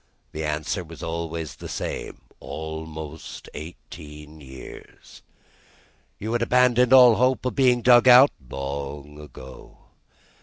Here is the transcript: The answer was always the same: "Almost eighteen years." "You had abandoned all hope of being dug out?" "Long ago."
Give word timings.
The 0.31 0.43
answer 0.43 0.83
was 0.83 1.03
always 1.03 1.57
the 1.57 1.69
same: 1.69 2.21
"Almost 2.39 3.47
eighteen 3.53 4.41
years." 4.41 5.21
"You 6.17 6.33
had 6.33 6.41
abandoned 6.41 6.91
all 6.91 7.17
hope 7.17 7.45
of 7.45 7.53
being 7.53 7.83
dug 7.83 8.07
out?" 8.07 8.31
"Long 8.49 9.19
ago." 9.19 9.77